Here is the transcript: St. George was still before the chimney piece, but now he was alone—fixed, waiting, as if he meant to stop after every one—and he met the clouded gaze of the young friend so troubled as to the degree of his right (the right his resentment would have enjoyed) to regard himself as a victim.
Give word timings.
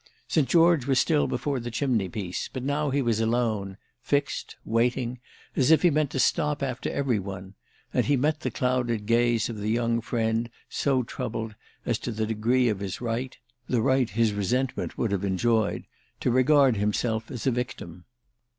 St. 0.27 0.49
George 0.49 0.87
was 0.87 0.97
still 0.97 1.27
before 1.27 1.59
the 1.59 1.69
chimney 1.69 2.09
piece, 2.09 2.47
but 2.51 2.63
now 2.63 2.89
he 2.89 3.03
was 3.03 3.19
alone—fixed, 3.19 4.55
waiting, 4.65 5.19
as 5.55 5.69
if 5.69 5.83
he 5.83 5.91
meant 5.91 6.09
to 6.09 6.19
stop 6.19 6.63
after 6.63 6.89
every 6.89 7.19
one—and 7.19 8.05
he 8.07 8.17
met 8.17 8.39
the 8.39 8.49
clouded 8.49 9.05
gaze 9.05 9.47
of 9.47 9.59
the 9.59 9.69
young 9.69 10.01
friend 10.01 10.49
so 10.67 11.03
troubled 11.03 11.53
as 11.85 11.99
to 11.99 12.11
the 12.11 12.25
degree 12.25 12.67
of 12.67 12.79
his 12.79 12.99
right 12.99 13.37
(the 13.69 13.79
right 13.79 14.09
his 14.09 14.33
resentment 14.33 14.97
would 14.97 15.11
have 15.11 15.23
enjoyed) 15.23 15.83
to 16.19 16.31
regard 16.31 16.77
himself 16.77 17.29
as 17.29 17.45
a 17.45 17.51
victim. 17.51 18.05